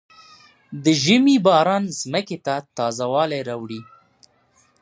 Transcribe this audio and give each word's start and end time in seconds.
د 0.83 0.85
ژمي 1.03 1.37
باران 1.45 1.83
ځمکې 2.01 2.37
ته 2.45 2.55
تازه 2.77 3.05
والی 3.13 3.39
راوړي. 3.49 3.81